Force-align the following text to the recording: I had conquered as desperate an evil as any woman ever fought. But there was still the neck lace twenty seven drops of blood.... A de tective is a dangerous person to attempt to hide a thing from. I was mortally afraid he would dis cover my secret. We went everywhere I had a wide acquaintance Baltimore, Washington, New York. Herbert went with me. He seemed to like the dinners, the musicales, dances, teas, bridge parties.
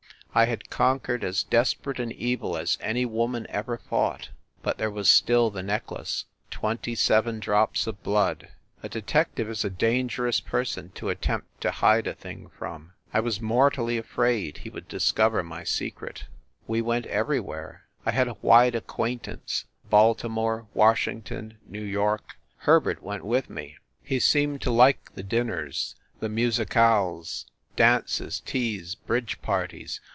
I 0.33 0.45
had 0.45 0.69
conquered 0.69 1.25
as 1.25 1.43
desperate 1.43 1.99
an 1.99 2.09
evil 2.13 2.55
as 2.55 2.77
any 2.79 3.03
woman 3.03 3.45
ever 3.49 3.77
fought. 3.77 4.29
But 4.61 4.77
there 4.77 4.89
was 4.89 5.11
still 5.11 5.49
the 5.49 5.61
neck 5.61 5.91
lace 5.91 6.23
twenty 6.49 6.95
seven 6.95 7.41
drops 7.41 7.85
of 7.85 8.01
blood.... 8.01 8.47
A 8.81 8.87
de 8.87 9.01
tective 9.01 9.49
is 9.49 9.65
a 9.65 9.69
dangerous 9.69 10.39
person 10.39 10.91
to 10.91 11.09
attempt 11.09 11.59
to 11.59 11.71
hide 11.71 12.07
a 12.07 12.13
thing 12.13 12.49
from. 12.57 12.93
I 13.13 13.19
was 13.19 13.41
mortally 13.41 13.97
afraid 13.97 14.59
he 14.59 14.69
would 14.69 14.87
dis 14.87 15.11
cover 15.11 15.43
my 15.43 15.65
secret. 15.65 16.27
We 16.65 16.81
went 16.81 17.07
everywhere 17.07 17.87
I 18.05 18.11
had 18.11 18.29
a 18.29 18.37
wide 18.41 18.73
acquaintance 18.73 19.65
Baltimore, 19.89 20.65
Washington, 20.73 21.57
New 21.67 21.83
York. 21.83 22.37
Herbert 22.59 23.03
went 23.03 23.25
with 23.25 23.49
me. 23.49 23.75
He 24.01 24.21
seemed 24.21 24.61
to 24.61 24.71
like 24.71 25.13
the 25.13 25.23
dinners, 25.23 25.95
the 26.21 26.29
musicales, 26.29 27.47
dances, 27.75 28.39
teas, 28.39 28.95
bridge 28.95 29.41
parties. 29.41 29.99